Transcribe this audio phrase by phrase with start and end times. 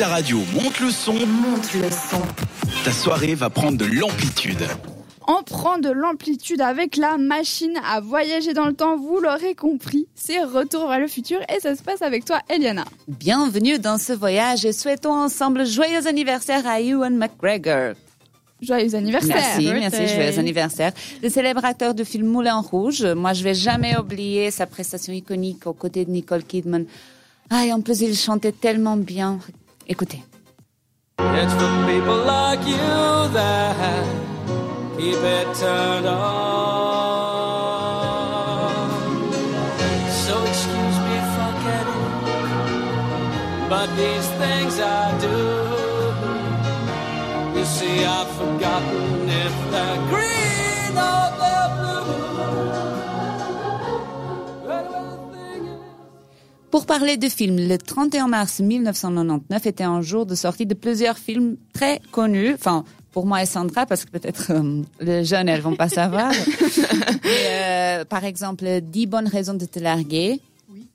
[0.00, 2.22] Ta radio monte le son, Monte le son.
[2.84, 4.62] ta soirée va prendre de l'amplitude.
[5.26, 10.06] On prend de l'amplitude avec la machine à voyager dans le temps, vous l'aurez compris.
[10.14, 12.84] C'est Retour vers le futur et ça se passe avec toi, Eliana.
[13.08, 17.94] Bienvenue dans ce voyage et souhaitons ensemble joyeux anniversaire à Ewan McGregor.
[18.62, 19.34] Joyeux anniversaire.
[19.34, 20.92] Merci, merci, joyeux anniversaire.
[21.24, 23.04] Le célèbre acteur de film Moulin Rouge.
[23.04, 26.84] Moi, je vais jamais oublier sa prestation iconique aux côtés de Nicole Kidman.
[27.50, 29.40] Ah, et en plus, il chantait tellement bien.
[29.88, 30.22] Écoutez.
[31.18, 34.04] It's for people like you that
[34.98, 36.18] keep it turned on.
[40.24, 42.08] So excuse me for getting,
[43.70, 45.38] but these things I do.
[47.58, 50.17] You see, I've forgotten if they're
[56.78, 61.18] Pour parler de films, le 31 mars 1999 était un jour de sortie de plusieurs
[61.18, 62.54] films très connus.
[62.54, 66.30] Enfin, pour moi et Sandra, parce que peut-être euh, les jeunes, elles vont pas savoir.
[67.50, 70.40] Euh, par exemple, 10 bonnes raisons de te larguer.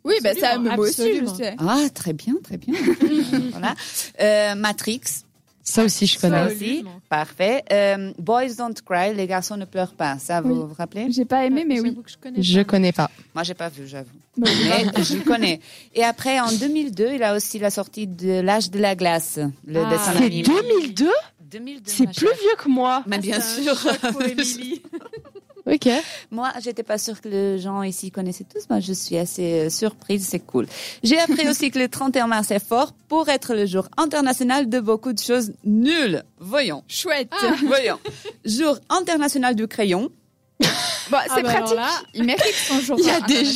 [0.06, 1.56] Oui, bah ça, Absolument, moi aussi, je sais.
[1.59, 2.73] Ah, très bien, très bien.
[3.52, 3.75] voilà.
[4.22, 5.02] Euh, Matrix.
[5.66, 6.50] Ça aussi, je connais.
[6.50, 6.83] Ça aussi.
[7.08, 7.64] Parfait.
[7.72, 10.17] Euh, Boys Don't Cry, les garçons ne pleurent pas.
[10.19, 10.66] Ça, vous Oui.
[10.67, 11.08] vous rappelez?
[11.09, 11.97] J'ai pas aimé, mais oui.
[12.06, 12.42] Je connais.
[12.44, 13.09] Je connais pas.
[13.33, 14.09] Moi, j'ai pas vu, j'avoue.
[14.36, 14.50] Bah,
[14.95, 15.61] Mais je connais.
[15.95, 19.84] Et après, en 2002, il a aussi la sortie de L'âge de la glace, le
[19.86, 19.89] Ah.
[19.89, 20.44] dessin C'est animé.
[20.44, 23.03] 2002 2002, C'est plus vieux que moi.
[23.06, 23.75] Mais bien sûr.
[25.66, 25.88] Ok.
[26.31, 28.69] Moi, j'étais pas sûre que les gens ici connaissaient tous.
[28.69, 30.28] Moi, je suis assez euh, surprise.
[30.28, 30.67] C'est cool.
[31.03, 34.80] J'ai appris aussi que le 31 mars est fort pour être le jour international de
[34.80, 36.23] beaucoup de choses nulles.
[36.39, 36.84] Voyons.
[36.88, 37.31] Chouette.
[37.66, 38.00] Voyons.
[38.45, 40.09] Jour international du crayon.
[41.11, 41.75] Bon, c'est Ah bah pratique.
[41.75, 42.95] là- Il mérite son jour.
[43.00, 43.53] Il y a des international.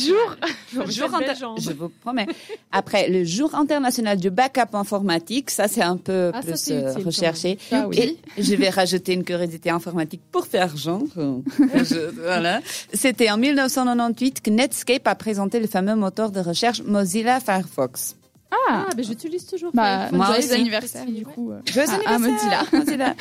[0.76, 0.86] jours.
[0.90, 1.60] Jour inter-.
[1.60, 2.26] Je vous promets.
[2.70, 5.50] Après, le jour international du backup informatique.
[5.50, 7.58] Ça, c'est un peu Ah, plus euh, utile, recherché.
[7.88, 8.18] oui.
[8.36, 11.02] Et je vais rajouter une curiosité informatique pour faire genre.
[11.16, 12.60] Je- voilà.
[12.92, 18.14] C'était en 1998 que Netscape a présenté le fameux moteur de recherche Mozilla Firefox.
[18.50, 19.70] Ah, Ah, mais j'utilise toujours.
[19.74, 20.52] bah, Moi joyeux aussi.
[20.52, 21.50] anniversaire, du coup.
[21.52, 21.60] euh.
[21.66, 22.62] Joyeux Ah, Mozilla.
[22.72, 23.14] Mozilla.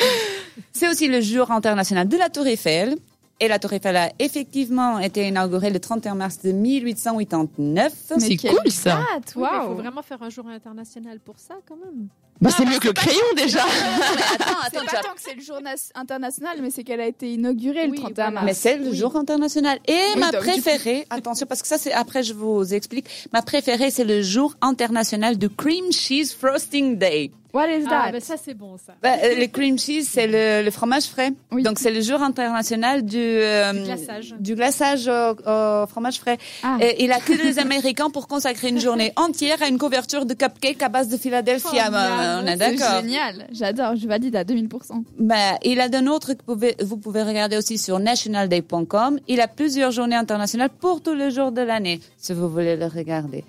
[0.73, 2.95] C'est aussi le jour international de la Tour Eiffel.
[3.39, 7.93] Et la Tour Eiffel a effectivement été inaugurée le 31 mars de 1889.
[8.11, 8.95] Mais C'est cool, ça.
[9.13, 9.75] date, Oui, mais il faut waouh.
[9.75, 12.07] vraiment faire un jour international pour ça, quand même.
[12.39, 13.63] Bah, c'est mieux que le crayon déjà.
[13.65, 13.69] Attends,
[14.71, 15.57] C'est pas tant que c'est le jour
[15.95, 18.31] international, mais c'est qu'elle a été inaugurée Oui, le 31 voilà.
[18.31, 18.45] mars.
[18.45, 18.95] Mais c'est le Oui.
[18.97, 19.79] jour international.
[19.87, 22.73] Et Oui, ma donc, du coup- préférée, attention, parce que ça, c'est après, je vous
[22.73, 23.05] explique.
[23.33, 27.31] Ma préférée, c'est le jour international du Cream Cheese Frosting Day.
[27.53, 28.11] What is Ah, that?
[28.11, 28.93] mais ça, c'est bon, ça.
[29.01, 31.31] Bah, euh, le cream cheese, c'est le, le fromage frais.
[31.51, 31.63] Oui.
[31.63, 34.35] Donc, c'est le jour international du, euh, Du glaçage.
[34.39, 36.37] du glaçage au, au fromage frais.
[36.63, 36.77] Ah.
[36.81, 40.33] Et il a que les Américains pour consacrer une journée entière à une couverture de
[40.33, 41.85] cupcake à base de Philadelphia.
[41.87, 43.01] Oh, Bah, on est C'est d'accord.
[43.01, 43.47] génial.
[43.51, 43.95] J'adore.
[43.95, 45.03] Je valide à 2000%.
[45.19, 49.19] Bah, il a d'un autre que vous pouvez, vous pouvez regarder aussi sur nationalday.com.
[49.27, 52.85] Il a plusieurs journées internationales pour tous les jours de l'année, si vous voulez le
[52.87, 53.43] regarder.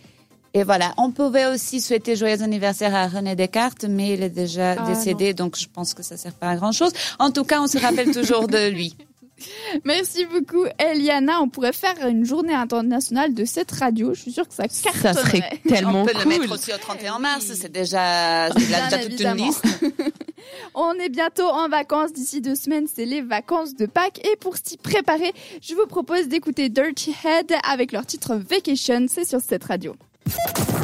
[0.55, 4.77] Et voilà, on pouvait aussi souhaiter joyeux anniversaire à René Descartes, mais il est déjà
[4.79, 6.93] Ah, décédé, donc je pense que ça sert pas à grand chose.
[7.19, 8.97] En tout cas, on se rappelle toujours de lui.
[9.85, 11.41] Merci beaucoup, Eliana.
[11.41, 14.13] On pourrait faire une journée internationale de cette radio.
[14.15, 15.23] Je suis sûre que ça Ça cartonnerait.
[15.23, 16.53] serait tellement on peut le mettre cool.
[16.55, 19.65] aussi au 31 mars, c'est déjà, Bien déjà toute une liste.
[20.75, 22.13] On est bientôt en vacances.
[22.13, 24.19] D'ici deux semaines, c'est les vacances de Pâques.
[24.27, 29.07] Et pour s'y préparer, je vous propose d'écouter Dirty Head avec leur titre Vacation.
[29.09, 29.95] C'est sur cette radio.